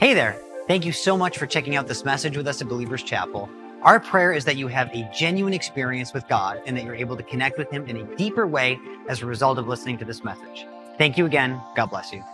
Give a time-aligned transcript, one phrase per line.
[0.00, 0.40] Hey there.
[0.66, 3.50] Thank you so much for checking out this message with us at Believers Chapel.
[3.82, 7.18] Our prayer is that you have a genuine experience with God and that you're able
[7.18, 8.78] to connect with Him in a deeper way
[9.10, 10.66] as a result of listening to this message.
[10.96, 11.60] Thank you again.
[11.76, 12.24] God bless you.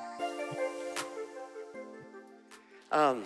[2.93, 3.25] Um,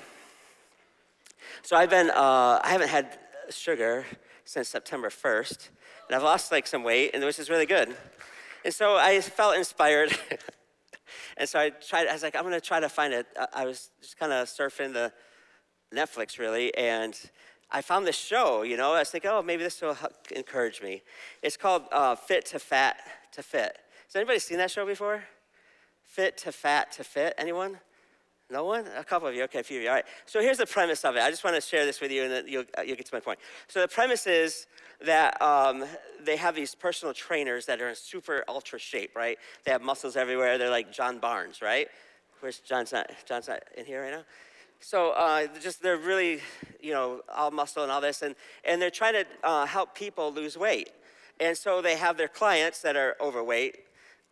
[1.61, 3.19] so I've been, uh, I haven't had
[3.51, 4.07] sugar
[4.47, 5.69] since September 1st,
[6.09, 7.95] and I've lost like some weight, and which is really good.
[8.65, 10.19] And so I felt inspired
[11.41, 13.27] And so I tried, I was like, I'm gonna try to find it.
[13.55, 15.11] I was just kind of surfing the
[15.91, 17.19] Netflix really, and
[17.71, 18.93] I found this show, you know.
[18.93, 19.97] I was thinking, oh, maybe this will
[20.37, 21.01] encourage me.
[21.43, 22.99] It's called uh, Fit to Fat
[23.33, 23.79] to Fit.
[24.05, 25.25] Has anybody seen that show before?
[26.05, 27.33] Fit to Fat to Fit?
[27.39, 27.79] Anyone?
[28.51, 28.85] No one?
[28.97, 29.45] A couple of you.
[29.45, 29.89] Okay, a few of you.
[29.89, 30.05] All right.
[30.27, 31.23] So here's the premise of it.
[31.23, 33.15] I just want to share this with you, and then you'll, uh, you'll get to
[33.15, 33.39] my point.
[33.69, 34.67] So the premise is
[35.05, 35.85] that um,
[36.25, 39.39] they have these personal trainers that are in super ultra shape, right?
[39.65, 40.59] They have muscles everywhere.
[40.59, 41.89] They're like John Barnes, right?
[42.41, 43.11] Where's John's not?
[43.25, 44.25] John's not in here right now.
[44.81, 46.41] So uh, just they're really,
[46.81, 50.33] you know, all muscle and all this, and and they're trying to uh, help people
[50.33, 50.91] lose weight.
[51.39, 53.77] And so they have their clients that are overweight,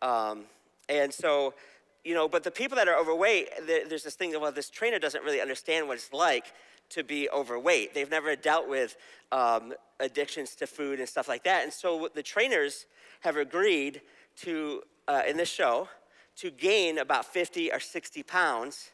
[0.03, 0.44] um,
[0.88, 1.55] and so
[2.04, 5.22] you know, but the people that are overweight, there's this thing, well, this trainer doesn't
[5.24, 6.52] really understand what it's like
[6.91, 7.94] to be overweight.
[7.94, 8.96] They've never dealt with
[9.30, 11.64] um, addictions to food and stuff like that.
[11.64, 12.86] And so the trainers
[13.20, 14.00] have agreed
[14.38, 15.88] to, uh, in this show,
[16.36, 18.91] to gain about 50 or 60 pounds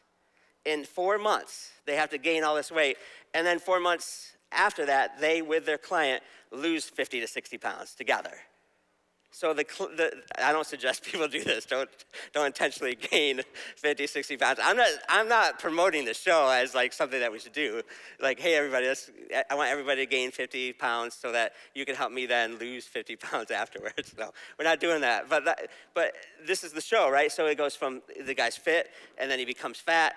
[0.65, 1.71] in four months.
[1.85, 2.97] They have to gain all this weight.
[3.33, 7.93] And then four months after that, they, with their client, lose 50 to 60 pounds
[7.93, 8.31] together.
[9.35, 9.65] So the,
[9.97, 11.65] the, I don't suggest people do this.
[11.65, 11.89] Don't,
[12.31, 13.41] don't intentionally gain
[13.75, 14.59] 50, 60 pounds.
[14.63, 17.81] I'm not, I'm not promoting the show as like something that we should do.
[18.21, 18.87] Like, hey, everybody,
[19.49, 22.85] I want everybody to gain 50 pounds so that you can help me then lose
[22.85, 24.15] 50 pounds afterwards.
[24.17, 25.27] No, we're not doing that.
[25.29, 26.13] But, that, but
[26.47, 27.29] this is the show, right?
[27.29, 30.15] So it goes from the guy's fit, and then he becomes fat,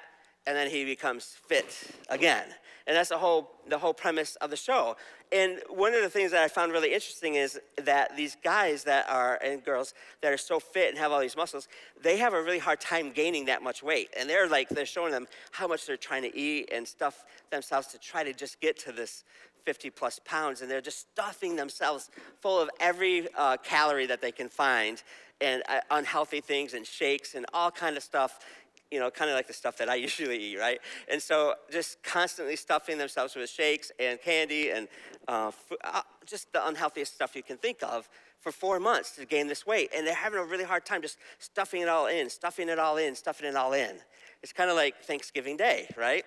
[0.48, 2.46] and then he becomes fit again.
[2.86, 4.96] And that's the whole, the whole premise of the show.
[5.30, 9.04] And one of the things that I found really interesting is that these guys that
[9.10, 9.92] are, and girls,
[10.22, 11.68] that are so fit and have all these muscles,
[12.02, 14.08] they have a really hard time gaining that much weight.
[14.18, 17.88] And they're like, they're showing them how much they're trying to eat and stuff themselves
[17.88, 19.24] to try to just get to this
[19.66, 20.62] 50 plus pounds.
[20.62, 22.08] And they're just stuffing themselves
[22.40, 25.02] full of every uh, calorie that they can find
[25.42, 28.40] and uh, unhealthy things and shakes and all kind of stuff
[28.90, 30.80] you know, kind of like the stuff that I usually eat, right?
[31.10, 34.88] And so just constantly stuffing themselves with shakes and candy and
[35.26, 35.52] uh,
[35.84, 38.08] uh, just the unhealthiest stuff you can think of
[38.40, 39.90] for four months to gain this weight.
[39.94, 42.96] And they're having a really hard time just stuffing it all in, stuffing it all
[42.96, 43.96] in, stuffing it all in.
[44.42, 46.24] It's kind of like Thanksgiving Day, right?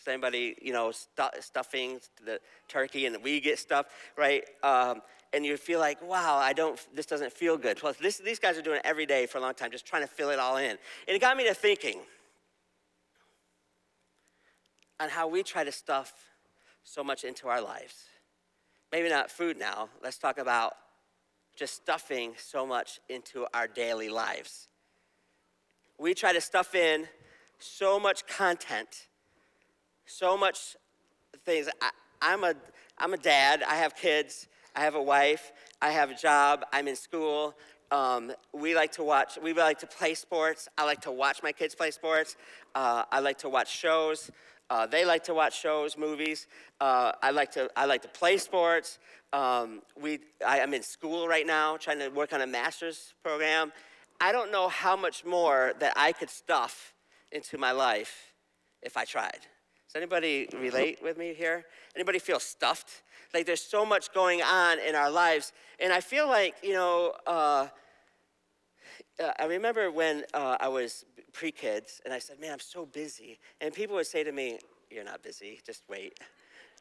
[0.00, 0.92] Is anybody, you know,
[1.40, 3.86] stuffing the turkey and we get stuff,
[4.16, 4.44] right?
[4.62, 5.02] Um,
[5.32, 7.82] and you feel like, wow, I don't, this doesn't feel good.
[7.82, 10.02] Well, this, these guys are doing it every day for a long time, just trying
[10.02, 10.70] to fill it all in.
[10.70, 12.00] And it got me to thinking
[14.98, 16.12] on how we try to stuff
[16.82, 18.04] so much into our lives.
[18.90, 19.88] Maybe not food now.
[20.02, 20.74] Let's talk about
[21.56, 24.68] just stuffing so much into our daily lives.
[25.98, 27.06] We try to stuff in
[27.58, 29.06] so much content,
[30.06, 30.76] so much
[31.44, 31.68] things.
[31.80, 32.54] I, I'm a,
[32.98, 34.48] I'm a dad, I have kids.
[34.74, 37.54] I have a wife, I have a job, I'm in school.
[37.90, 40.68] Um, we like to watch, we like to play sports.
[40.78, 42.36] I like to watch my kids play sports.
[42.74, 44.30] Uh, I like to watch shows.
[44.70, 46.46] Uh, they like to watch shows, movies.
[46.80, 49.00] Uh, I like to I like to play sports.
[49.32, 53.72] Um, we I am in school right now, trying to work on a master's program.
[54.20, 56.94] I don't know how much more that I could stuff
[57.32, 58.32] into my life
[58.80, 59.40] if I tried.
[59.88, 61.64] Does anybody relate with me here?
[61.96, 63.02] Anybody feel stuffed?
[63.32, 65.52] Like there's so much going on in our lives.
[65.78, 67.68] And I feel like, you know, uh,
[69.20, 72.86] uh I remember when uh, I was pre kids and I said, man, I'm so
[72.86, 73.38] busy.
[73.60, 74.58] And people would say to me,
[74.90, 76.18] you're not busy, just wait,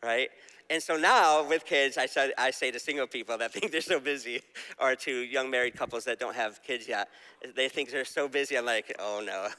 [0.03, 0.29] right?
[0.69, 3.81] And so now with kids, I, say, I say to single people that think they're
[3.81, 4.41] so busy,
[4.79, 7.09] or to young married couples that don't have kids yet,
[7.55, 8.57] they think they're so busy.
[8.57, 9.49] I'm like, oh no,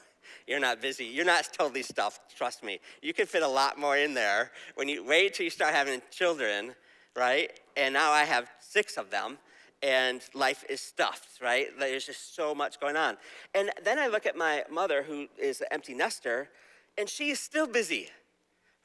[0.47, 1.05] you're not busy.
[1.05, 2.79] You're not totally stuffed, trust me.
[3.01, 4.51] You can fit a lot more in there.
[4.75, 6.75] When you wait till you start having children,
[7.15, 7.51] right?
[7.77, 9.37] And now I have six of them,
[9.83, 11.67] and life is stuffed, right?
[11.79, 13.17] There's just so much going on.
[13.55, 16.49] And then I look at my mother, who is an empty nester,
[16.97, 18.09] and she's still busy,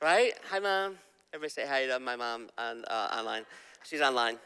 [0.00, 0.32] right?
[0.50, 0.96] Hi, mom.
[1.32, 3.44] Everybody say hi to my mom on, uh, online.
[3.84, 4.38] She's online.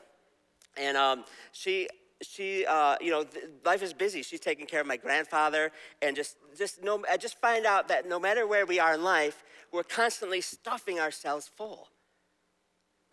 [0.77, 1.89] And um, she,
[2.23, 3.25] she, uh, you know,
[3.65, 4.23] life is busy.
[4.23, 5.73] She's taking care of my grandfather,
[6.03, 9.03] and just, just, no, I just find out that no matter where we are in
[9.03, 11.89] life, we're constantly stuffing ourselves full.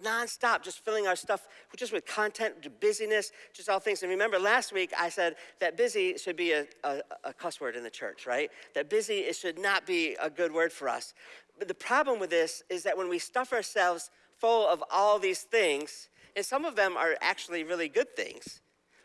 [0.04, 4.04] nonstop, just filling our stuff just with content, busyness, just all things.
[4.04, 7.76] And remember, last week I said that busy should be a, a, a cuss word
[7.76, 8.50] in the church, right?
[8.76, 11.14] That busy it should not be a good word for us.
[11.58, 15.42] But the problem with this is that when we stuff ourselves full of all these
[15.42, 18.62] things, and some of them are actually really good things,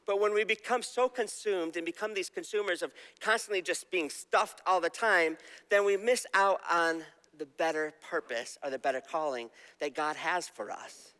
[0.06, 4.60] but when we become so consumed and become these consumers of constantly just being stuffed
[4.66, 5.36] all the time,
[5.70, 7.02] then we miss out on
[7.38, 9.48] the better purpose or the better calling
[9.80, 11.12] that God has for us.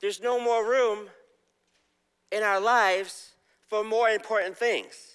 [0.00, 1.08] There's no more room
[2.32, 3.32] in our lives
[3.68, 5.14] for more important things.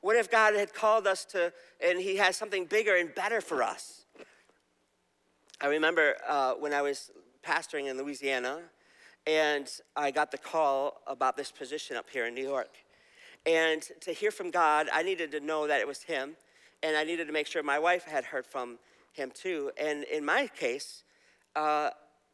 [0.00, 1.52] What if God had called us to,
[1.82, 4.04] and He has something bigger and better for us?
[5.60, 7.10] I remember uh, when I was
[7.42, 8.58] pastoring in Louisiana,
[9.26, 12.70] and I got the call about this position up here in New York.
[13.46, 16.36] And to hear from God, I needed to know that it was Him,
[16.82, 18.78] and I needed to make sure my wife had heard from
[19.12, 19.70] Him too.
[19.78, 21.04] And in my case,
[21.56, 21.90] uh,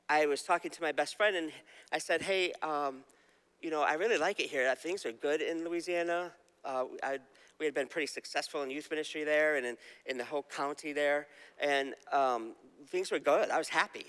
[0.08, 1.52] I was talking to my best friend, and
[1.92, 3.04] I said, Hey, um,
[3.60, 4.74] you know, I really like it here.
[4.74, 6.32] Things are good in Louisiana.
[6.64, 7.18] Uh, I,
[7.58, 9.76] we had been pretty successful in youth ministry there and in,
[10.06, 11.26] in the whole county there.
[11.60, 12.54] And um,
[12.88, 13.50] things were good.
[13.50, 14.06] I was happy.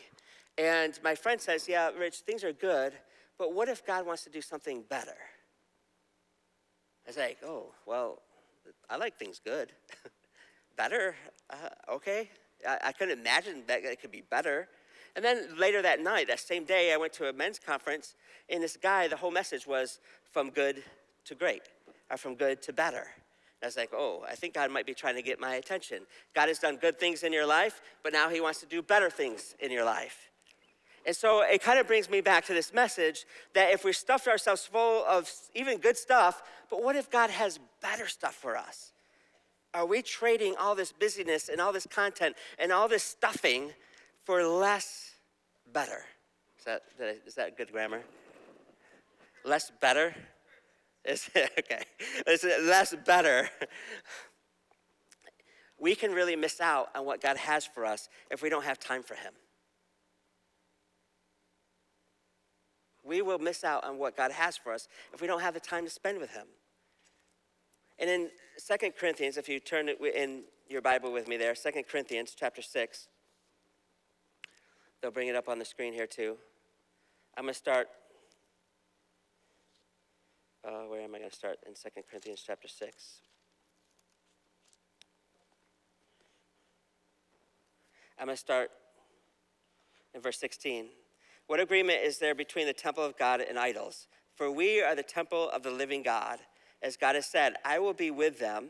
[0.61, 2.93] And my friend says, Yeah, Rich, things are good,
[3.39, 5.17] but what if God wants to do something better?
[7.03, 8.21] I was like, Oh, well,
[8.87, 9.71] I like things good.
[10.77, 11.15] better?
[11.49, 12.29] Uh, okay.
[12.67, 14.67] I, I couldn't imagine that it could be better.
[15.15, 18.15] And then later that night, that same day, I went to a men's conference,
[18.47, 19.99] and this guy, the whole message was
[20.31, 20.83] from good
[21.25, 21.63] to great,
[22.11, 23.07] or from good to better.
[23.07, 26.05] And I was like, oh, I think God might be trying to get my attention.
[26.35, 29.09] God has done good things in your life, but now He wants to do better
[29.09, 30.30] things in your life.
[31.05, 34.27] And so it kind of brings me back to this message that if we stuffed
[34.27, 38.91] ourselves full of even good stuff, but what if God has better stuff for us?
[39.73, 43.71] Are we trading all this busyness and all this content and all this stuffing
[44.25, 45.11] for less
[45.73, 46.03] better?
[46.59, 46.83] Is that,
[47.25, 48.01] is that good grammar?
[49.43, 50.13] Less better?
[51.03, 51.83] Is okay.
[52.27, 53.49] Is it less better?
[55.79, 58.79] We can really miss out on what God has for us if we don't have
[58.79, 59.33] time for Him.
[63.03, 65.59] We will miss out on what God has for us if we don't have the
[65.59, 66.45] time to spend with Him.
[67.99, 71.87] And in Second Corinthians, if you turn it in your Bible with me there, Second
[71.87, 73.07] Corinthians chapter 6,
[75.01, 76.37] they'll bring it up on the screen here too.
[77.37, 77.87] I'm going to start.
[80.63, 81.57] Uh, where am I going to start?
[81.67, 83.21] In Second Corinthians chapter 6.
[88.19, 88.69] I'm going to start
[90.13, 90.85] in verse 16.
[91.51, 94.07] What agreement is there between the temple of God and idols?
[94.35, 96.39] For we are the temple of the living God.
[96.81, 98.69] As God has said, I will be with them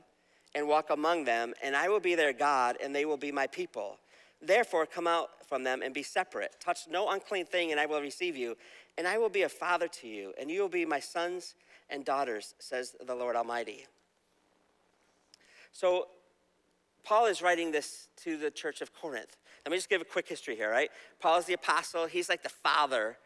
[0.56, 3.46] and walk among them, and I will be their God, and they will be my
[3.46, 4.00] people.
[4.42, 6.56] Therefore, come out from them and be separate.
[6.60, 8.58] Touch no unclean thing, and I will receive you.
[8.98, 11.54] And I will be a father to you, and you will be my sons
[11.88, 13.86] and daughters, says the Lord Almighty.
[15.72, 16.08] So,
[17.04, 19.38] Paul is writing this to the church of Corinth.
[19.66, 20.90] Let me just give a quick history here, right?
[21.20, 22.06] Paul is the apostle.
[22.06, 23.18] He's like the father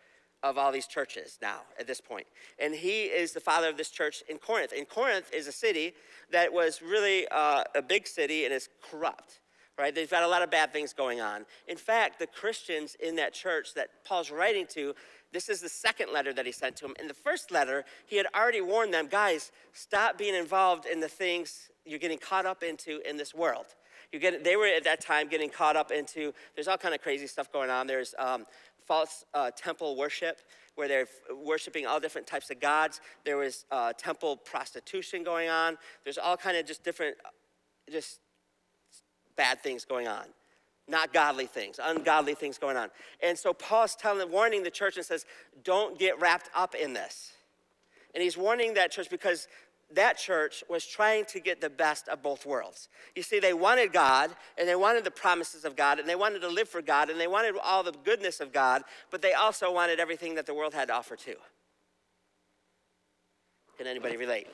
[0.43, 2.27] of all these churches now at this point.
[2.59, 4.73] And he is the father of this church in Corinth.
[4.77, 5.93] And Corinth is a city
[6.31, 9.39] that was really uh, a big city and is corrupt,
[9.77, 9.93] right?
[9.93, 11.45] They've got a lot of bad things going on.
[11.67, 14.93] In fact, the Christians in that church that Paul's writing to,
[15.35, 16.93] this is the second letter that he sent to them.
[16.97, 21.09] In the first letter, he had already warned them guys, stop being involved in the
[21.09, 23.65] things you're getting caught up into in this world.
[24.13, 27.01] You get, they were at that time getting caught up into, there's all kind of
[27.01, 27.85] crazy stuff going on.
[27.85, 28.45] There's um,
[28.87, 30.39] false uh, temple worship
[30.75, 31.07] where they're
[31.43, 33.01] worshiping all different types of gods.
[33.25, 35.77] There was uh, temple prostitution going on.
[36.05, 37.17] There's all kind of just different,
[37.91, 38.19] just
[39.35, 40.25] bad things going on.
[40.87, 42.89] Not godly things, ungodly things going on.
[43.21, 45.25] And so Paul's telling, warning the church and says,
[45.63, 47.31] don't get wrapped up in this.
[48.13, 49.47] And he's warning that church because
[49.93, 52.89] that church was trying to get the best of both worlds.
[53.15, 56.41] You see, they wanted God and they wanted the promises of God and they wanted
[56.41, 59.71] to live for God and they wanted all the goodness of God, but they also
[59.71, 61.35] wanted everything that the world had to offer too.
[63.77, 64.47] Can anybody relate?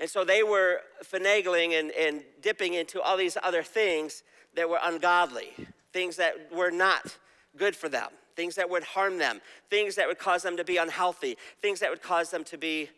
[0.00, 4.22] And so they were finagling and, and dipping into all these other things
[4.54, 5.50] that were ungodly,
[5.92, 7.18] things that were not
[7.56, 9.40] good for them, things that would harm them,
[9.70, 12.88] things that would cause them to be unhealthy, things that would cause them to be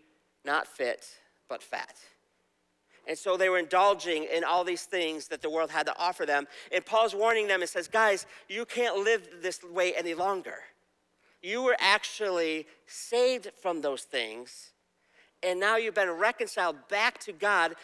[0.45, 1.07] not fit,
[1.49, 1.97] but fat.
[3.07, 6.27] And so they were indulging in all these things that the world had to offer
[6.27, 6.47] them.
[6.71, 10.57] And Paul's warning them and says, guys, you can't live this way any longer.
[11.43, 14.73] You were actually saved from those things,
[15.43, 17.75] and now you've been reconciled back to God,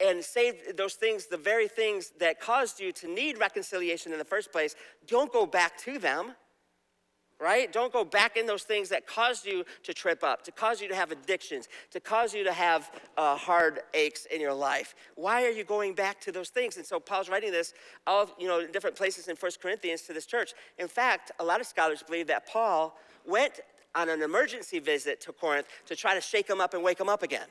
[0.00, 4.24] and saved those things, the very things that caused you to need reconciliation in the
[4.24, 4.74] first place,
[5.06, 6.32] don't go back to them
[7.42, 7.72] right?
[7.72, 10.86] Don't go back in those things that caused you to trip up, to cause you
[10.86, 14.94] to have addictions, to cause you to have uh, hard aches in your life.
[15.16, 16.76] Why are you going back to those things?
[16.76, 17.74] And so Paul's writing this
[18.06, 20.52] all, you know, in different places in First Corinthians to this church.
[20.78, 23.58] In fact, a lot of scholars believe that Paul went
[23.94, 27.08] on an emergency visit to Corinth to try to shake them up and wake them
[27.08, 27.46] up again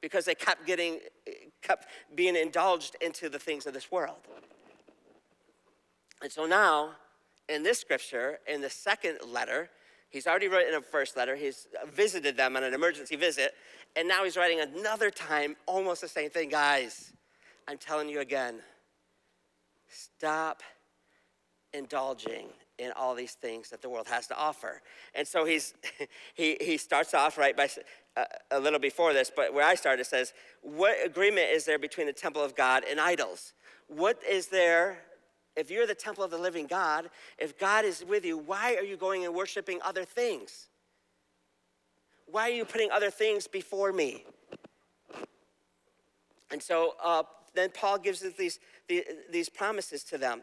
[0.00, 1.00] because they kept getting,
[1.62, 4.18] kept being indulged into the things of this world.
[6.22, 6.92] And so now,
[7.48, 9.68] in this scripture, in the second letter,
[10.08, 13.54] he's already written a first letter, he's visited them on an emergency visit,
[13.96, 16.48] and now he's writing another time almost the same thing.
[16.48, 17.12] Guys,
[17.68, 18.60] I'm telling you again,
[19.88, 20.62] stop
[21.72, 24.82] indulging in all these things that the world has to offer.
[25.14, 25.74] And so he's,
[26.34, 27.68] he, he starts off right by
[28.16, 32.06] uh, a little before this, but where I started, says, What agreement is there between
[32.06, 33.52] the temple of God and idols?
[33.88, 34.98] What is there
[35.56, 38.84] if you're the temple of the living God, if God is with you, why are
[38.84, 40.68] you going and worshiping other things?
[42.26, 44.24] Why are you putting other things before me?
[46.50, 47.22] And so uh,
[47.54, 48.60] then Paul gives us these,
[49.30, 50.42] these promises to them.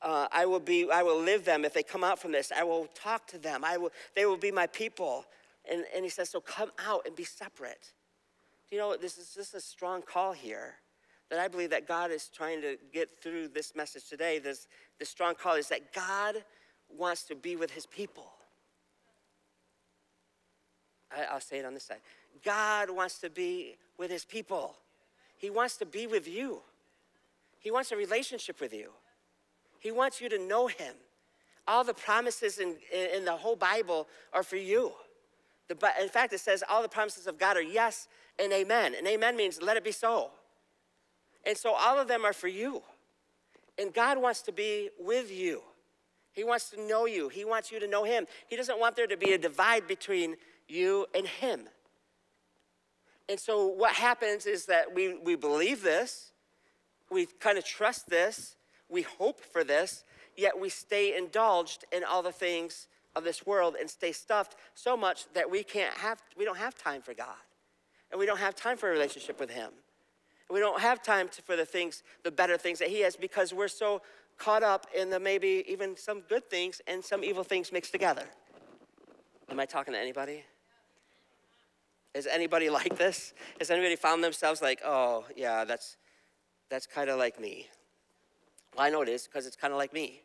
[0.00, 2.52] Uh, I will be, I will live them if they come out from this.
[2.56, 3.64] I will talk to them.
[3.64, 5.26] I will, they will be my people.
[5.70, 7.92] And, and he says, so come out and be separate.
[8.68, 10.74] Do you know, this is just a strong call here
[11.30, 14.68] that I believe that God is trying to get through this message today, this,
[14.98, 16.36] this strong call is that God
[16.94, 18.26] wants to be with his people.
[21.10, 22.00] I, will say it on this side.
[22.44, 24.74] God wants to be with his people.
[25.36, 26.60] He wants to be with you.
[27.58, 28.90] He wants a relationship with you.
[29.82, 30.94] He wants you to know him.
[31.66, 34.92] All the promises in, in, the whole Bible are for you.
[35.66, 38.06] The, in fact, it says all the promises of God are yes
[38.38, 38.94] and amen.
[38.96, 40.30] And amen means let it be so.
[41.44, 42.82] And so all of them are for you.
[43.76, 45.62] And God wants to be with you.
[46.30, 47.28] He wants to know you.
[47.28, 48.26] He wants you to know Him.
[48.46, 50.36] He doesn't want there to be a divide between
[50.68, 51.62] you and Him.
[53.28, 56.30] And so what happens is that we, we believe this,
[57.10, 58.54] we kind of trust this,
[58.92, 60.04] we hope for this,
[60.36, 64.96] yet we stay indulged in all the things of this world and stay stuffed so
[64.96, 67.36] much that we can't have, we don't have time for God.
[68.10, 69.70] And we don't have time for a relationship with Him.
[70.48, 73.16] And We don't have time to, for the things, the better things that He has
[73.16, 74.02] because we're so
[74.38, 78.24] caught up in the maybe even some good things and some evil things mixed together.
[79.48, 80.44] Am I talking to anybody?
[82.14, 83.32] Is anybody like this?
[83.58, 85.96] Has anybody found themselves like, oh, yeah, that's,
[86.68, 87.68] that's kind of like me?
[88.76, 90.22] Well, I know it is because it's kind of like me.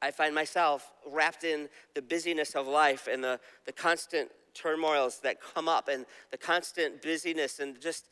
[0.00, 5.38] I find myself wrapped in the busyness of life and the, the constant turmoils that
[5.40, 8.06] come up and the constant busyness and just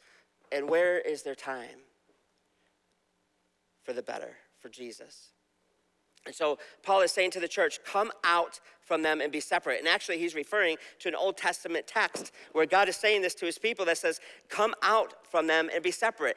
[0.53, 1.79] and where is there time
[3.85, 5.29] for the better, for Jesus?
[6.27, 9.79] And so Paul is saying to the church, come out from them and be separate.
[9.79, 13.47] And actually, he's referring to an Old Testament text where God is saying this to
[13.47, 16.37] his people that says, come out from them and be separate.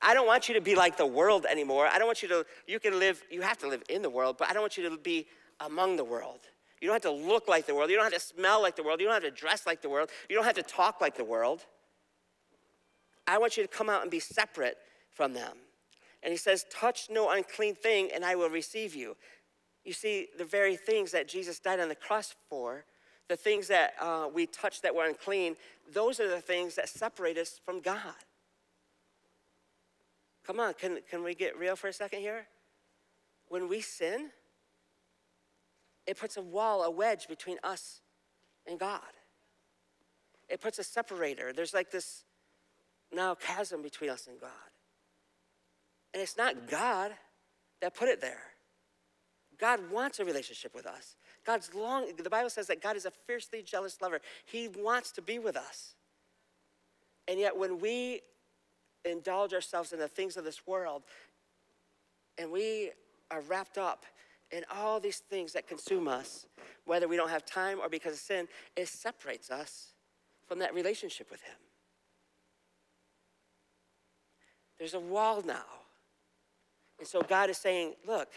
[0.00, 1.86] I don't want you to be like the world anymore.
[1.86, 4.36] I don't want you to, you can live, you have to live in the world,
[4.38, 5.26] but I don't want you to be
[5.60, 6.40] among the world.
[6.80, 7.90] You don't have to look like the world.
[7.90, 9.00] You don't have to smell like the world.
[9.00, 10.10] You don't have to dress like the world.
[10.28, 11.64] You don't have to talk like the world.
[13.26, 14.78] I want you to come out and be separate
[15.12, 15.56] from them.
[16.24, 19.16] And he says, Touch no unclean thing, and I will receive you.
[19.84, 22.84] You see, the very things that Jesus died on the cross for,
[23.28, 25.56] the things that uh, we touch that were unclean,
[25.92, 28.14] those are the things that separate us from God.
[30.46, 32.46] Come on, can, can we get real for a second here?
[33.48, 34.30] When we sin,
[36.06, 38.00] it puts a wall, a wedge between us
[38.66, 39.00] and God.
[40.48, 41.52] It puts a separator.
[41.52, 42.24] There's like this
[43.12, 44.50] now chasm between us and God.
[46.12, 47.12] And it's not God
[47.80, 48.42] that put it there.
[49.58, 51.16] God wants a relationship with us.
[51.46, 54.20] God's long, the Bible says that God is a fiercely jealous lover.
[54.44, 55.94] He wants to be with us.
[57.28, 58.20] And yet, when we
[59.04, 61.02] indulge ourselves in the things of this world
[62.38, 62.90] and we
[63.30, 64.04] are wrapped up
[64.50, 66.46] in all these things that consume us,
[66.84, 69.92] whether we don't have time or because of sin, it separates us
[70.46, 71.56] from that relationship with Him.
[74.78, 75.64] There's a wall now.
[76.98, 78.28] And so God is saying, Look,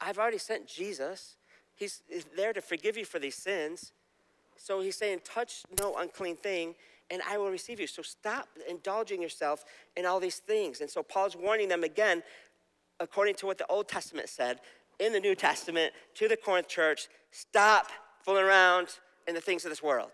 [0.00, 1.36] I've already sent Jesus.
[1.74, 2.02] He's
[2.36, 3.92] there to forgive you for these sins.
[4.56, 6.74] So he's saying, Touch no unclean thing,
[7.12, 7.86] and I will receive you.
[7.86, 9.64] So stop indulging yourself
[9.96, 10.80] in all these things.
[10.80, 12.22] And so Paul's warning them again,
[12.98, 14.60] according to what the Old Testament said,
[14.98, 17.88] in the New Testament to the Corinth church stop
[18.24, 18.88] fooling around
[19.28, 20.10] in the things of this world.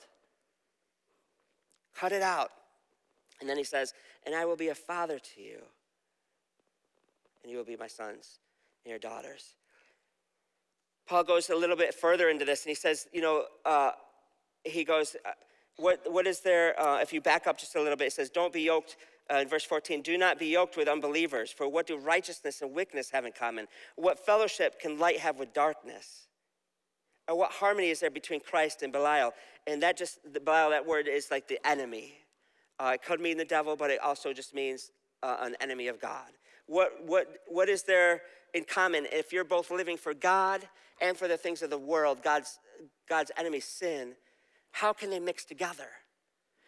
[1.96, 2.50] Cut it out.
[3.40, 3.94] And then he says,
[4.26, 5.58] And I will be a father to you,
[7.42, 8.40] and you will be my sons
[8.84, 9.54] and your daughters.
[11.06, 13.92] Paul goes a little bit further into this, and he says, You know, uh,
[14.64, 15.30] he goes, uh,
[15.78, 18.30] what, what is there, uh, if you back up just a little bit, it says,
[18.30, 18.96] Don't be yoked
[19.30, 22.74] uh, in verse 14, do not be yoked with unbelievers, for what do righteousness and
[22.74, 23.66] wickedness have in common?
[23.96, 26.28] What fellowship can light have with darkness?
[27.28, 29.32] Or what harmony is there between Christ and Belial?
[29.66, 32.14] And that just, the Belial, that word is like the enemy.
[32.78, 34.90] Uh, it could mean the devil, but it also just means
[35.22, 36.30] uh, an enemy of God.
[36.66, 38.22] What, what, what is there
[38.54, 40.66] in common if you're both living for God
[41.02, 42.58] and for the things of the world, God's,
[43.08, 44.14] God's enemy, sin?
[44.78, 45.88] How can they mix together?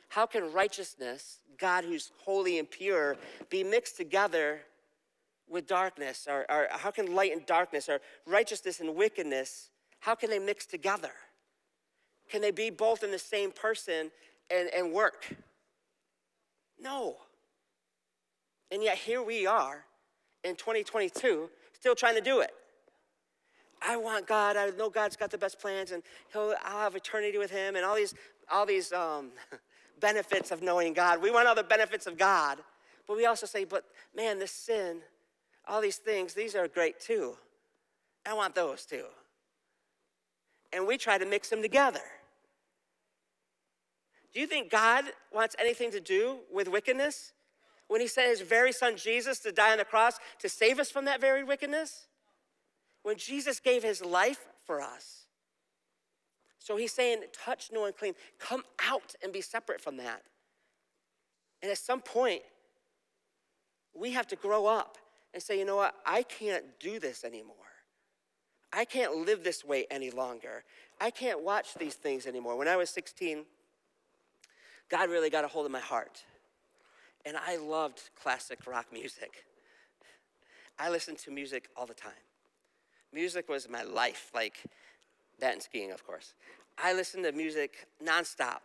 [0.08, 3.16] How can righteousness, God who's holy and pure,
[3.50, 4.62] be mixed together
[5.48, 6.26] with darkness?
[6.28, 10.66] Or, or how can light and darkness, or righteousness and wickedness, how can they mix
[10.66, 11.12] together?
[12.28, 14.10] Can they be both in the same person
[14.50, 15.32] and, and work?
[16.80, 17.16] No.
[18.72, 19.84] And yet here we are
[20.42, 21.48] in 2022
[21.78, 22.50] still trying to do it.
[23.82, 24.56] I want God.
[24.56, 27.84] I know God's got the best plans, and He'll I'll have eternity with Him, and
[27.84, 28.14] all these
[28.50, 29.30] all these um,
[30.00, 31.22] benefits of knowing God.
[31.22, 32.58] We want all the benefits of God,
[33.06, 33.84] but we also say, but
[34.14, 34.98] man, this sin,
[35.66, 37.36] all these things, these are great too.
[38.26, 39.04] I want those too.
[40.72, 42.00] And we try to mix them together.
[44.32, 47.32] Do you think God wants anything to do with wickedness?
[47.88, 50.90] When he sent his very son Jesus to die on the cross to save us
[50.90, 52.06] from that very wickedness?
[53.02, 55.26] When Jesus gave his life for us,
[56.58, 58.14] so he's saying, touch no unclean.
[58.38, 60.22] Come out and be separate from that.
[61.62, 62.42] And at some point,
[63.94, 64.98] we have to grow up
[65.32, 65.94] and say, you know what?
[66.04, 67.56] I can't do this anymore.
[68.72, 70.64] I can't live this way any longer.
[71.00, 72.56] I can't watch these things anymore.
[72.56, 73.44] When I was 16,
[74.90, 76.22] God really got a hold of my heart.
[77.24, 79.44] And I loved classic rock music.
[80.78, 82.12] I listened to music all the time.
[83.12, 84.30] Music was my life.
[84.34, 84.62] Like,
[85.40, 86.34] that and skiing, of course.
[86.78, 88.60] I listened to music nonstop.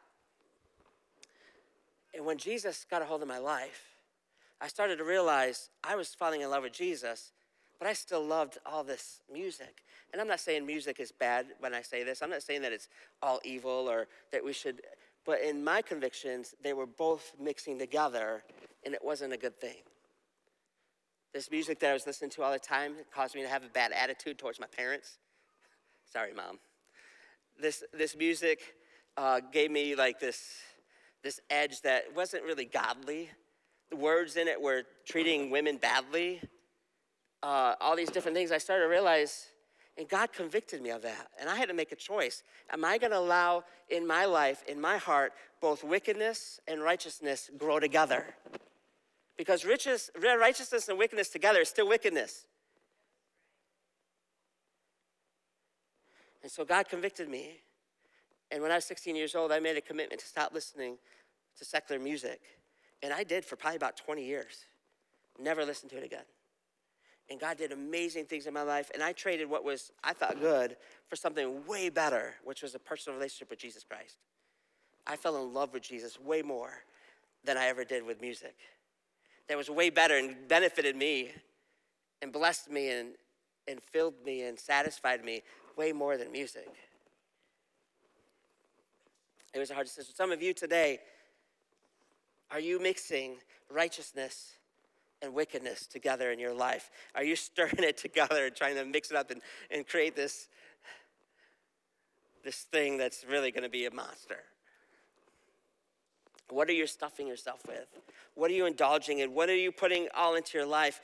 [2.13, 3.83] And when Jesus got a hold of my life,
[4.61, 7.33] I started to realize I was falling in love with Jesus,
[7.77, 9.83] but I still loved all this music.
[10.13, 12.21] And I'm not saying music is bad when I say this.
[12.21, 12.87] I'm not saying that it's
[13.21, 14.81] all evil or that we should,
[15.25, 18.43] but in my convictions, they were both mixing together,
[18.85, 19.83] and it wasn't a good thing.
[21.35, 23.67] This music that I was listening to all the time caused me to have a
[23.67, 25.17] bad attitude towards my parents.
[26.13, 26.59] Sorry, mom.
[27.61, 28.61] This, this music
[29.17, 30.59] uh, gave me like this,
[31.23, 33.29] this edge that wasn't really godly.
[33.89, 36.39] The words in it were treating women badly.
[37.43, 38.53] Uh, all these different things.
[38.53, 39.47] I started to realize,
[39.97, 41.27] and God convicted me of that.
[41.37, 42.43] And I had to make a choice.
[42.71, 47.51] Am I going to allow in my life, in my heart, both wickedness and righteousness
[47.57, 48.25] grow together?
[49.37, 52.45] Because riches, righteousness and wickedness together is still wickedness.
[56.41, 57.61] And so God convicted me.
[58.51, 60.97] And when I was 16 years old, I made a commitment to stop listening
[61.57, 62.39] to secular music.
[63.01, 64.65] And I did for probably about 20 years.
[65.39, 66.23] Never listened to it again.
[67.29, 68.91] And God did amazing things in my life.
[68.93, 72.79] And I traded what was, I thought, good for something way better, which was a
[72.79, 74.17] personal relationship with Jesus Christ.
[75.07, 76.71] I fell in love with Jesus way more
[77.43, 78.55] than I ever did with music.
[79.47, 81.31] That was way better and benefited me
[82.21, 83.09] and blessed me and,
[83.67, 85.43] and filled me and satisfied me
[85.77, 86.67] way more than music.
[89.53, 90.13] It was a hard decision.
[90.15, 90.99] Some of you today,
[92.51, 93.37] are you mixing
[93.69, 94.53] righteousness
[95.21, 96.89] and wickedness together in your life?
[97.15, 100.47] Are you stirring it together and trying to mix it up and, and create this,
[102.43, 104.39] this thing that's really going to be a monster?
[106.49, 107.87] What are you stuffing yourself with?
[108.35, 109.33] What are you indulging in?
[109.33, 111.01] What are you putting all into your life?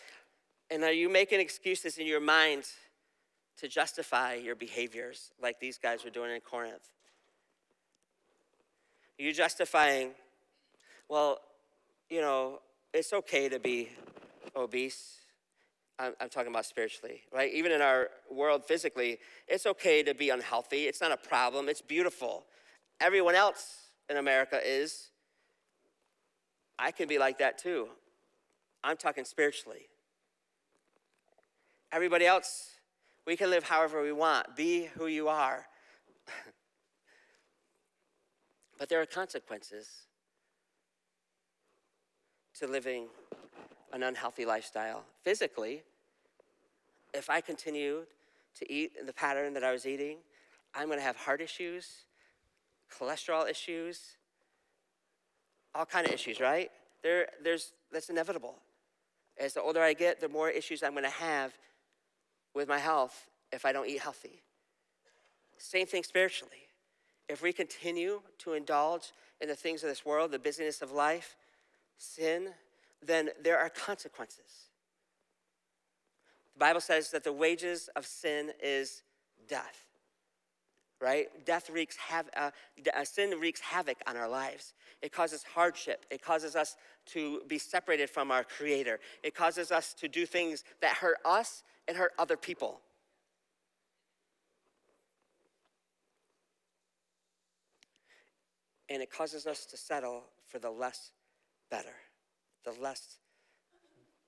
[0.69, 2.65] And are you making excuses in your mind
[3.61, 6.89] to justify your behaviors like these guys were doing in Corinth.
[9.19, 10.11] Are You're justifying,
[11.07, 11.39] well,
[12.09, 12.59] you know,
[12.91, 13.89] it's okay to be
[14.55, 15.19] obese.
[15.99, 17.53] I'm, I'm, talking about spiritually, right?
[17.53, 20.87] Even in our world physically, it's okay to be unhealthy.
[20.87, 22.45] It's not a problem, it's beautiful.
[22.99, 25.10] Everyone else in America is.
[26.81, 27.89] I can be like that too.
[28.83, 29.87] I'm talking spiritually.
[31.91, 32.71] Everybody else
[33.27, 35.67] we can live however we want, be who you are.
[38.79, 40.07] but there are consequences
[42.59, 43.09] to living
[43.93, 45.03] an unhealthy lifestyle.
[45.23, 45.83] Physically,
[47.13, 48.07] if I continue
[48.55, 50.17] to eat in the pattern that I was eating,
[50.73, 52.05] I'm going to have heart issues,
[52.91, 54.17] cholesterol issues,
[55.73, 56.69] all kind of issues, right?
[57.03, 58.55] There, there's, that's inevitable.
[59.39, 61.53] As the older I get, the more issues I'm going to have
[62.53, 64.41] with my health if I don't eat healthy.
[65.57, 66.67] Same thing spiritually.
[67.29, 71.35] If we continue to indulge in the things of this world, the busyness of life,
[71.97, 72.49] sin,
[73.05, 74.67] then there are consequences.
[76.55, 79.03] The Bible says that the wages of sin is
[79.47, 79.85] death.
[81.01, 81.27] Right?
[81.45, 82.51] Death wreaks uh,
[82.95, 84.73] uh, sin wreaks havoc on our lives.
[85.01, 86.05] It causes hardship.
[86.11, 86.75] It causes us
[87.07, 88.99] to be separated from our Creator.
[89.23, 92.81] It causes us to do things that hurt us and hurt other people.
[98.89, 101.11] And it causes us to settle for the less
[101.71, 101.95] better,
[102.63, 103.17] the less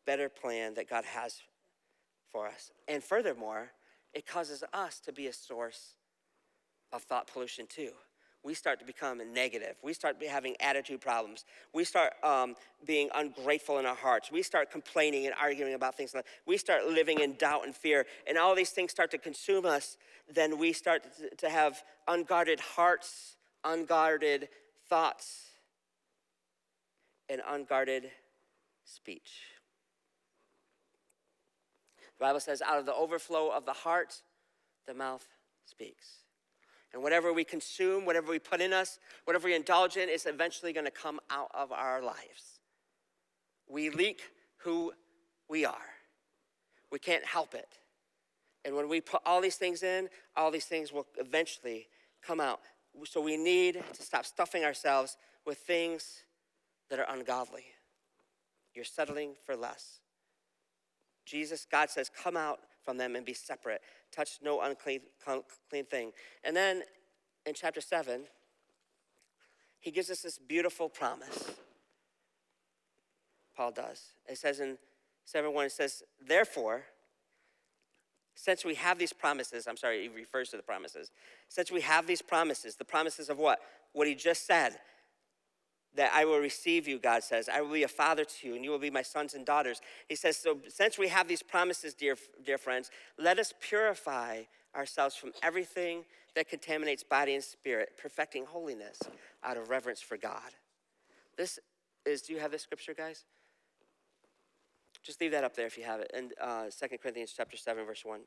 [0.06, 1.42] better plan that God has
[2.32, 2.72] for us.
[2.88, 3.72] And furthermore,
[4.14, 5.96] it causes us to be a source
[6.94, 7.92] of thought pollution too.
[8.44, 9.76] We start to become negative.
[9.82, 11.46] We start having attitude problems.
[11.74, 14.32] We start um, being ungrateful in our hearts.
[14.34, 16.14] We start complaining and arguing about things.
[16.46, 18.06] We start living in doubt and fear.
[18.28, 19.98] And all these things start to consume us.
[20.32, 21.06] Then we start
[21.38, 24.50] to have unguarded hearts, unguarded
[24.90, 25.52] thoughts,
[27.30, 28.12] and unguarded
[28.84, 29.32] speech.
[32.20, 34.22] The Bible says, out of the overflow of the heart,
[34.86, 35.26] the mouth
[35.66, 36.23] speaks.
[36.94, 40.74] And whatever we consume, whatever we put in us, whatever we indulge in, is eventually
[40.74, 42.60] going to come out of our lives.
[43.68, 44.22] We leak
[44.58, 44.94] who
[45.50, 45.90] we are.
[46.92, 47.80] We can't help it.
[48.64, 51.88] And when we put all these things in, all these things will eventually
[52.26, 52.60] come out.
[53.06, 56.24] So we need to stop stuffing ourselves with things
[56.90, 57.66] that are ungodly.
[58.76, 60.00] You're settling for less.
[61.26, 63.82] Jesus, God says, come out from them and be separate.
[64.12, 65.02] Touch no unclean
[65.70, 66.12] clean thing.
[66.44, 66.84] And then
[67.46, 68.22] in chapter 7,
[69.80, 71.52] he gives us this beautiful promise.
[73.56, 74.14] Paul does.
[74.28, 74.78] It says in
[75.26, 76.84] 7 1, it says, Therefore,
[78.36, 81.12] since we have these promises, I'm sorry, he refers to the promises.
[81.50, 83.60] Since we have these promises, the promises of what?
[83.92, 84.80] What he just said
[85.96, 87.50] that I will receive you, God says.
[87.50, 89.82] I will be a father to you, and you will be my sons and daughters.
[90.10, 94.44] He says, So since we have these promises, dear, dear friends, let us purify
[94.76, 96.04] ourselves from everything
[96.36, 99.00] that contaminates body and spirit, perfecting holiness
[99.44, 100.52] out of reverence for God.
[101.38, 101.60] This
[102.06, 103.26] is, do you have this scripture, guys?
[105.04, 106.10] Just leave that up there if you have it.
[106.14, 108.22] And uh, 2 Corinthians chapter 7, verse 1.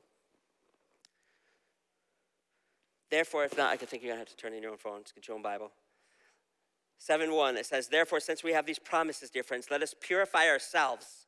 [3.10, 4.78] Therefore, if not, I can think you're going to have to turn in your own
[4.78, 5.72] phones, get your own Bible.
[6.98, 10.48] 7 1, it says, Therefore, since we have these promises, dear friends, let us purify
[10.48, 11.26] ourselves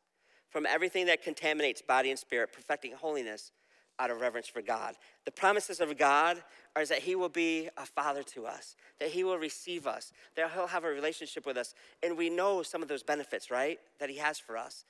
[0.50, 3.52] from everything that contaminates body and spirit, perfecting holiness
[3.98, 4.94] out of reverence for God.
[5.24, 6.42] The promises of God
[6.76, 10.50] are that He will be a father to us, that He will receive us, that
[10.52, 11.74] He'll have a relationship with us.
[12.02, 14.84] And we know some of those benefits, right, that He has for us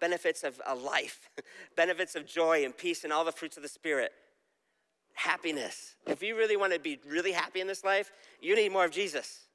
[0.00, 1.28] benefits of a life,
[1.76, 4.12] benefits of joy and peace and all the fruits of the Spirit
[5.20, 5.96] happiness.
[6.06, 8.90] If you really want to be really happy in this life, you need more of
[8.90, 9.46] Jesus.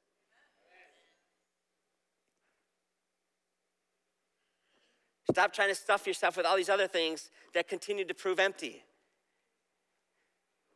[5.32, 8.84] Stop trying to stuff yourself with all these other things that continue to prove empty.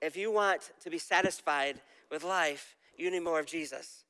[0.02, 4.04] If you want to be satisfied with life, you need more of Jesus.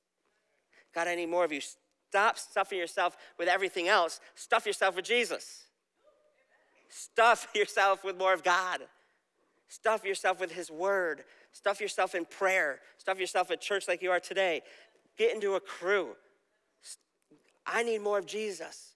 [0.95, 1.61] God, I need more of you.
[2.09, 4.21] Stop stuffing yourself with everything else.
[4.33, 5.65] Stuff yourself with Jesus.
[6.87, 8.79] Stuff yourself with more of God.
[9.69, 11.23] Stuff yourself with His Word.
[11.51, 12.79] Stuff yourself in prayer.
[12.97, 14.61] Stuff yourself at church like you are today.
[15.17, 16.09] Get into a crew.
[17.65, 18.95] I need more of Jesus.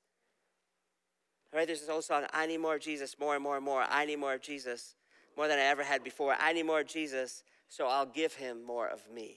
[1.53, 3.63] All right, there's this old song, I need more of Jesus, more and more and
[3.63, 3.85] more.
[3.87, 4.95] I need more of Jesus,
[5.37, 6.35] more than I ever had before.
[6.39, 9.35] I need more of Jesus, so I'll give him more of me.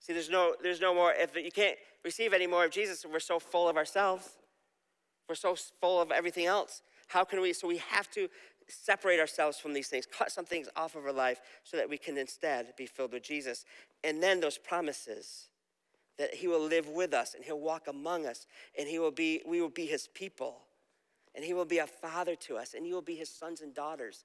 [0.00, 3.20] See, there's no, there's no more, if you can't receive any more of Jesus, we're
[3.20, 4.28] so full of ourselves.
[5.28, 6.82] We're so full of everything else.
[7.06, 7.52] How can we?
[7.52, 8.28] So we have to
[8.70, 11.98] separate ourselves from these things, cut some things off of our life so that we
[11.98, 13.64] can instead be filled with Jesus.
[14.02, 15.48] And then those promises
[16.18, 18.46] that he will live with us and he'll walk among us
[18.78, 20.62] and he will be we will be his people
[21.34, 23.74] and he will be a father to us and you will be his sons and
[23.74, 24.24] daughters.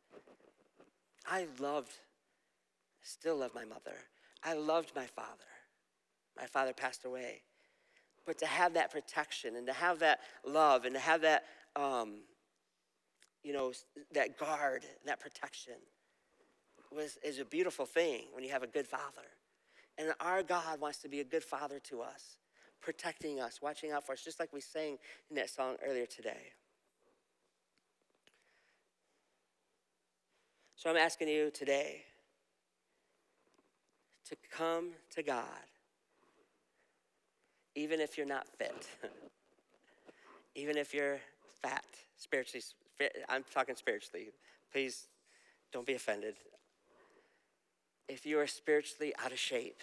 [1.28, 1.94] I loved
[3.06, 3.96] still love my mother.
[4.44, 5.30] I loved my father.
[6.38, 7.42] My father passed away.
[8.26, 11.44] But to have that protection and to have that love and to have that
[11.76, 12.22] um,
[13.46, 13.72] you know,
[14.14, 15.76] that guard, that protection
[16.92, 19.30] was, is a beautiful thing when you have a good father.
[20.00, 22.38] And our God wants to be a good father to us,
[22.82, 24.98] protecting us, watching out for us, just like we sang
[25.30, 26.54] in that song earlier today.
[30.76, 32.02] So I'm asking you today
[34.28, 35.46] to come to God
[37.76, 38.88] even if you're not fit,
[40.56, 41.20] even if you're
[41.62, 41.84] fat,
[42.18, 42.64] spiritually,
[43.30, 44.30] I'm talking spiritually.
[44.72, 45.08] Please
[45.72, 46.36] don't be offended.
[48.08, 49.80] If you are spiritually out of shape,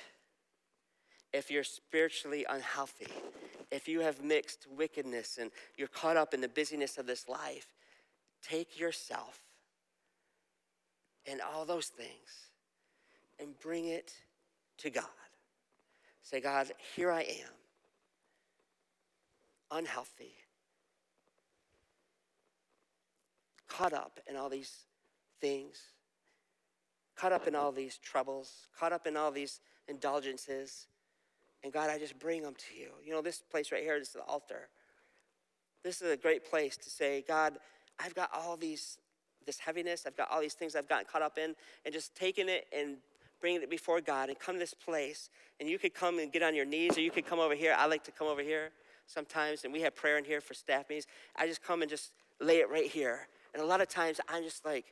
[1.32, 3.08] if you're spiritually unhealthy,
[3.70, 7.66] if you have mixed wickedness and you're caught up in the busyness of this life,
[8.42, 9.40] take yourself
[11.26, 12.50] and all those things
[13.40, 14.12] and bring it
[14.78, 15.04] to God.
[16.22, 17.52] Say, God, here I am,
[19.70, 20.34] unhealthy,
[23.72, 24.86] caught up in all these
[25.40, 25.78] things,
[27.16, 30.86] caught up in all these troubles, caught up in all these indulgences.
[31.64, 32.88] And God, I just bring them to you.
[33.04, 34.68] You know, this place right here is the altar.
[35.82, 37.58] This is a great place to say, God,
[37.98, 38.98] I've got all these,
[39.46, 41.54] this heaviness, I've got all these things I've gotten caught up in,
[41.84, 42.96] and just taking it and
[43.40, 45.30] bringing it before God and come to this place.
[45.60, 47.74] And you could come and get on your knees, or you could come over here.
[47.76, 48.70] I like to come over here
[49.06, 51.06] sometimes, and we have prayer in here for staff meetings.
[51.36, 53.28] I just come and just lay it right here.
[53.52, 54.86] And a lot of times I'm just like,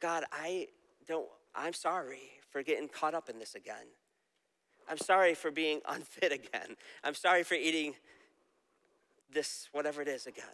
[0.00, 0.68] God, I
[1.06, 3.86] don't, I'm sorry for getting caught up in this again.
[4.88, 6.76] I'm sorry for being unfit again.
[7.02, 7.94] I'm sorry for eating
[9.32, 10.44] this, whatever it is, again.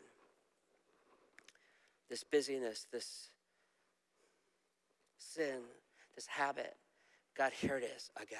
[2.09, 3.31] This busyness, this
[5.19, 5.61] sin,
[6.15, 6.77] this habit.
[7.37, 8.39] God, here it is again.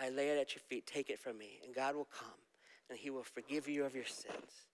[0.00, 0.86] I lay it at your feet.
[0.86, 1.58] Take it from me.
[1.64, 2.28] And God will come
[2.88, 4.68] and He will forgive you of your sins.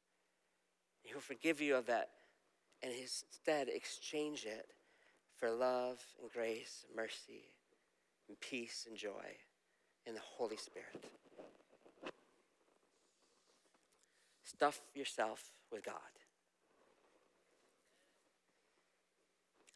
[1.05, 2.11] He will forgive you of that
[2.83, 4.67] and instead exchange it
[5.37, 7.45] for love and grace, and mercy,
[8.29, 9.37] and peace and joy
[10.07, 11.05] in the Holy Spirit.
[14.43, 15.95] Stuff yourself with God.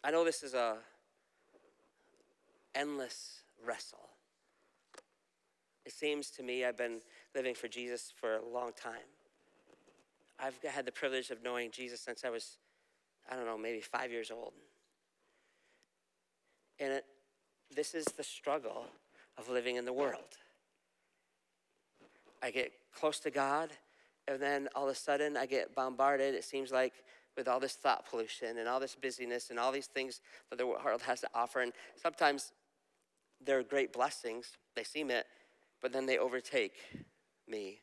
[0.03, 0.79] I know this is a
[2.75, 4.09] endless wrestle.
[5.85, 7.01] It seems to me I've been
[7.35, 9.17] living for Jesus for a long time.
[10.38, 12.59] I've had the privilege of knowing Jesus since I was,
[13.31, 14.53] I don't know, maybe five years old.
[16.79, 17.05] And it,
[17.74, 18.87] this is the struggle
[19.37, 20.37] of living in the world.
[22.42, 23.70] I get close to God,
[24.29, 26.92] and then all of a sudden I get bombarded, it seems like,
[27.37, 30.20] with all this thought pollution and all this busyness and all these things
[30.51, 31.61] that the world has to offer.
[31.61, 32.53] And sometimes
[33.44, 35.27] they're great blessings, they seem it,
[35.81, 36.74] but then they overtake
[37.46, 37.81] me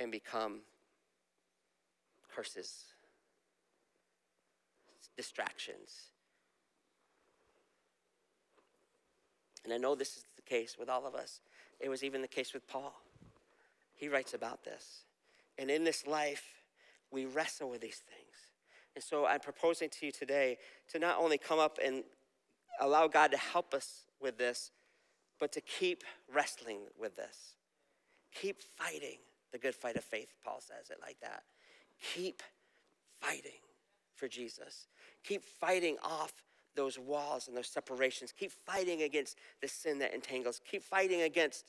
[0.00, 0.62] and become
[2.34, 2.84] curses,
[5.16, 6.10] distractions.
[9.64, 11.40] And I know this is the case with all of us.
[11.78, 12.94] It was even the case with Paul.
[13.94, 15.04] He writes about this.
[15.58, 16.44] And in this life,
[17.10, 18.36] we wrestle with these things.
[18.94, 20.56] And so I'm proposing to you today
[20.92, 22.02] to not only come up and
[22.80, 24.70] allow God to help us with this,
[25.38, 27.56] but to keep wrestling with this.
[28.34, 29.18] Keep fighting
[29.52, 31.42] the good fight of faith, Paul says it like that.
[32.00, 32.42] Keep
[33.20, 33.60] fighting
[34.14, 34.86] for Jesus.
[35.24, 36.32] Keep fighting off
[36.74, 38.32] those walls and those separations.
[38.32, 40.60] Keep fighting against the sin that entangles.
[40.70, 41.66] Keep fighting against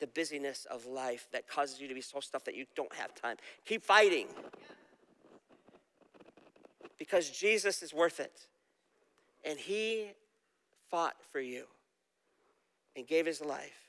[0.00, 3.14] the busyness of life that causes you to be so stuffed that you don't have
[3.14, 3.36] time.
[3.64, 4.26] Keep fighting.
[6.98, 8.46] Because Jesus is worth it.
[9.44, 10.08] And he
[10.90, 11.64] fought for you
[12.96, 13.87] and gave his life.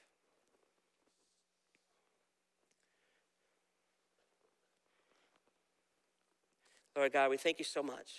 [6.99, 8.11] Lord God, we thank you so much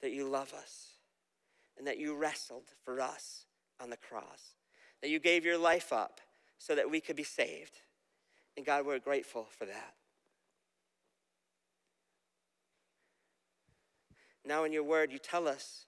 [0.00, 0.94] that you love us
[1.76, 3.44] and that you wrestled for us
[3.78, 4.54] on the cross,
[5.02, 6.22] that you gave your life up
[6.56, 7.74] so that we could be saved.
[8.56, 9.92] And God, we're grateful for that.
[14.42, 15.84] Now, in your word, you tell us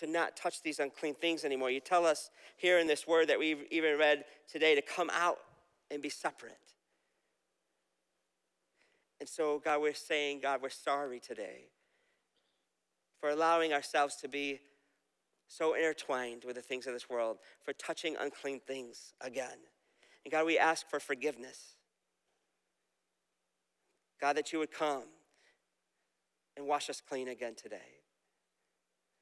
[0.00, 1.70] to not touch these unclean things anymore.
[1.70, 5.38] You tell us here in this word that we've even read today to come out
[5.90, 6.58] and be separate.
[9.20, 11.66] And so, God, we're saying, God, we're sorry today
[13.20, 14.60] for allowing ourselves to be
[15.48, 19.58] so intertwined with the things of this world, for touching unclean things again.
[20.24, 21.76] And God, we ask for forgiveness.
[24.20, 25.04] God, that you would come
[26.56, 27.76] and wash us clean again today.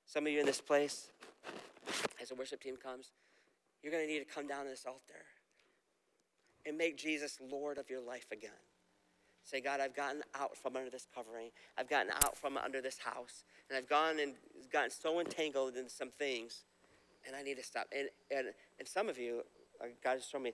[0.05, 1.11] Some of you in this place,
[2.21, 3.13] as the worship team comes,
[3.83, 5.25] you're going to need to come down to this altar
[6.65, 8.51] and make Jesus Lord of your life again.
[9.47, 11.51] Say, God, I've gotten out from under this covering.
[11.79, 13.45] I've gotten out from under this house.
[13.71, 14.33] And I've gone and
[14.73, 16.65] gotten so entangled in some things,
[17.25, 17.87] and I need to stop.
[17.97, 18.49] And, and,
[18.81, 19.43] and some of you,
[19.81, 20.53] uh, God has told me,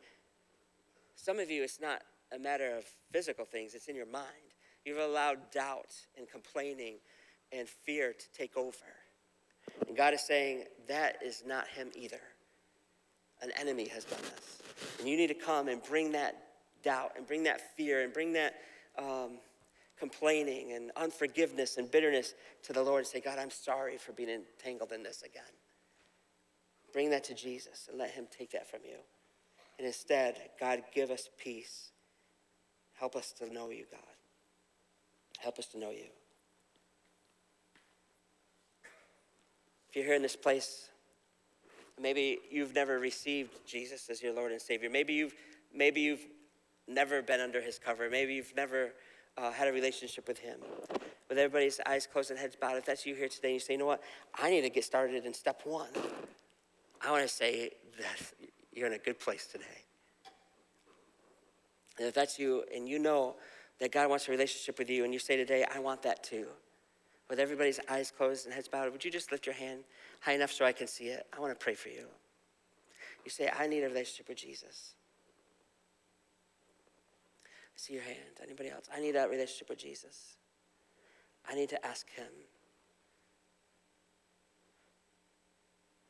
[1.17, 2.03] some of you, it's not
[2.35, 4.27] a matter of physical things, it's in your mind.
[4.85, 6.97] You've allowed doubt and complaining
[7.51, 8.77] and fear to take over.
[9.89, 12.21] And God is saying, that is not Him either.
[13.41, 14.63] an enemy has done this.
[14.99, 16.37] And you need to come and bring that
[16.83, 18.55] doubt and bring that fear and bring that
[18.99, 19.39] um,
[19.99, 24.29] complaining and unforgiveness and bitterness to the Lord and say, God, I'm sorry for being
[24.29, 25.43] entangled in this again.
[26.93, 28.97] Bring that to Jesus and let Him take that from you.
[29.79, 31.91] And instead, God, give us peace.
[32.95, 34.01] Help us to know you, God.
[35.39, 36.07] Help us to know you.
[39.89, 40.89] If you're here in this place,
[42.01, 44.89] maybe you've never received Jesus as your Lord and Savior.
[44.89, 45.35] Maybe you've,
[45.75, 46.27] maybe you've
[46.89, 48.09] never been under His cover.
[48.11, 48.93] Maybe you've never
[49.37, 50.59] uh, had a relationship with Him.
[51.29, 53.75] With everybody's eyes closed and heads bowed, if that's you here today, and you say,
[53.75, 54.03] you know what,
[54.35, 55.89] I need to get started in step one.
[57.01, 58.33] I want to say that
[58.73, 59.65] you're in a good place today.
[61.99, 63.37] And if that's you and you know
[63.81, 66.47] that God wants a relationship with you and you say today, I want that too,
[67.29, 69.85] with everybody's eyes closed and heads bowed, would you just lift your hand
[70.21, 71.27] high enough so I can see it?
[71.37, 72.07] I want to pray for you.
[73.25, 74.95] You say, I need a relationship with Jesus.
[77.83, 78.39] See your hand.
[78.41, 78.85] Anybody else?
[78.95, 80.37] I need that relationship with Jesus.
[81.51, 82.29] I need to ask Him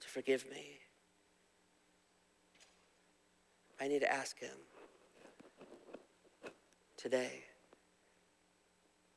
[0.01, 0.81] to forgive me.
[3.81, 4.51] I need to ask Him
[6.99, 7.45] today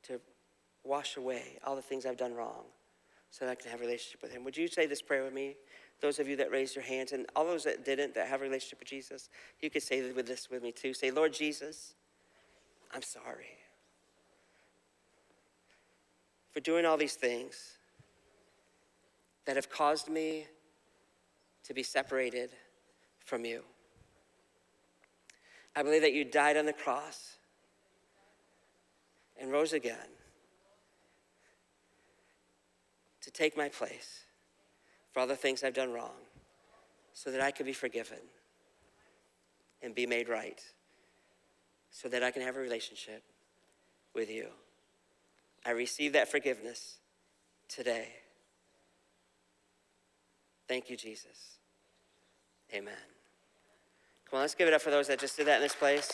[0.03, 0.21] to
[0.85, 2.63] wash away all the things I've done wrong
[3.31, 4.45] so that I can have a relationship with Him.
[4.45, 5.57] Would you say this prayer with me?
[5.99, 8.45] Those of you that raised your hands, and all those that didn't, that have a
[8.45, 9.27] relationship with Jesus,
[9.59, 10.93] you could say with this with me too.
[10.93, 11.95] Say, Lord Jesus,
[12.95, 13.57] I'm sorry
[16.53, 17.73] for doing all these things
[19.45, 20.45] that have caused me
[21.65, 22.51] to be separated
[23.25, 23.63] from you.
[25.75, 27.35] I believe that you died on the cross
[29.37, 29.97] and rose again
[33.19, 34.23] to take my place
[35.11, 36.15] for all the things I've done wrong
[37.11, 38.19] so that I could be forgiven
[39.81, 40.63] and be made right
[41.95, 43.23] so that I can have a relationship
[44.13, 44.47] with you.
[45.65, 46.97] I receive that forgiveness
[47.69, 48.09] today.
[50.67, 51.57] Thank you, Jesus.
[52.73, 52.93] Amen.
[54.29, 56.11] Come on, let's give it up for those that just did that in this place.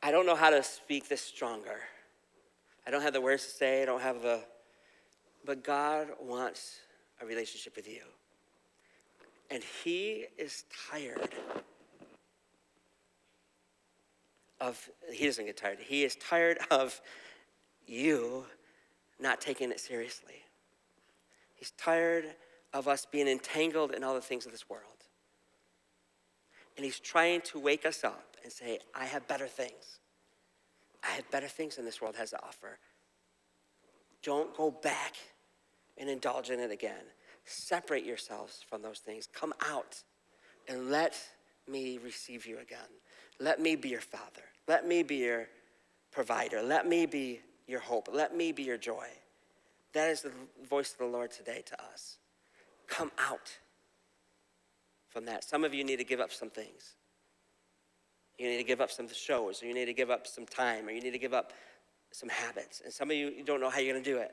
[0.00, 1.80] I don't know how to speak this stronger.
[2.86, 4.44] I don't have the words to say, I don't have the,
[5.44, 6.76] but God wants
[7.20, 8.02] a relationship with you.
[9.50, 11.34] And He is tired
[14.60, 17.00] of, He doesn't get tired, He is tired of
[17.86, 18.44] you
[19.20, 20.42] not taking it seriously.
[21.54, 22.24] He's tired
[22.72, 24.84] of us being entangled in all the things of this world.
[26.76, 29.98] And he's trying to wake us up and say, I have better things.
[31.02, 32.78] I have better things than this world has to offer.
[34.22, 35.16] Don't go back
[35.96, 37.04] and indulge in it again.
[37.48, 39.26] Separate yourselves from those things.
[39.32, 40.02] Come out
[40.68, 41.18] and let
[41.66, 42.78] me receive you again.
[43.40, 44.42] Let me be your father.
[44.66, 45.48] Let me be your
[46.12, 46.62] provider.
[46.62, 48.08] Let me be your hope.
[48.12, 49.06] Let me be your joy.
[49.94, 50.32] That is the
[50.68, 52.18] voice of the Lord today to us.
[52.86, 53.58] Come out
[55.08, 55.42] from that.
[55.42, 56.96] Some of you need to give up some things.
[58.38, 60.86] You need to give up some shows, or you need to give up some time,
[60.86, 61.52] or you need to give up
[62.12, 62.82] some habits.
[62.84, 64.32] And some of you, you don't know how you're going to do it.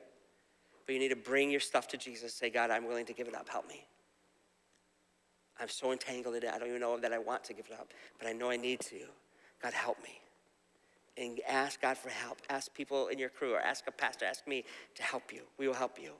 [0.86, 2.32] But you need to bring your stuff to Jesus.
[2.32, 3.48] Say, God, I'm willing to give it up.
[3.48, 3.84] Help me.
[5.58, 6.50] I'm so entangled in it.
[6.54, 8.56] I don't even know that I want to give it up, but I know I
[8.56, 9.00] need to.
[9.62, 10.20] God, help me
[11.16, 12.38] and ask God for help.
[12.50, 15.42] Ask people in your crew or ask a pastor, ask me to help you.
[15.58, 16.12] We will help you.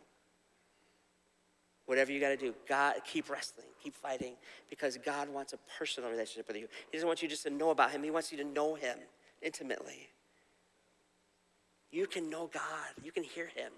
[1.86, 4.34] Whatever you got to do, God, keep wrestling, keep fighting,
[4.68, 6.66] because God wants a personal relationship with you.
[6.90, 8.98] He doesn't want you just to know about Him, He wants you to know Him
[9.40, 10.08] intimately.
[11.92, 13.70] You can know God, you can hear Him,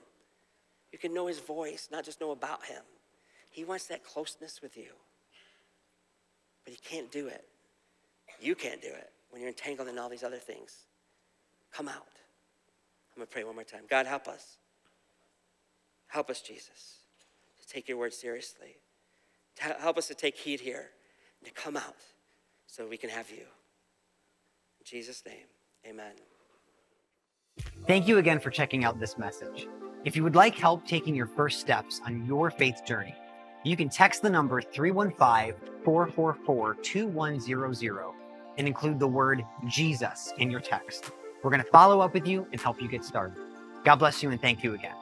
[0.93, 2.83] you can know His voice, not just know about Him.
[3.51, 4.91] He wants that closeness with you,
[6.65, 7.45] but He can't do it.
[8.41, 10.87] You can't do it when you're entangled in all these other things.
[11.73, 11.97] Come out.
[13.15, 13.83] I'm going to pray one more time.
[13.89, 14.59] God, help us.
[16.07, 16.99] Help us, Jesus,
[17.61, 18.77] to take your word seriously.
[19.59, 20.91] Help us to take heed here
[21.41, 21.97] and to come out
[22.67, 23.39] so we can have you.
[24.81, 25.47] In Jesus' name,
[25.87, 26.13] amen.
[27.87, 29.67] Thank you again for checking out this message.
[30.05, 33.15] If you would like help taking your first steps on your faith journey,
[33.65, 38.05] you can text the number 315 444 2100
[38.59, 41.11] and include the word Jesus in your text.
[41.43, 43.37] We're going to follow up with you and help you get started.
[43.85, 44.95] God bless you and thank you again.